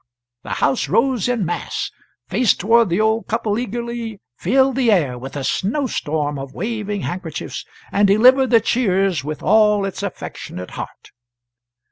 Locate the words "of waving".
6.39-7.01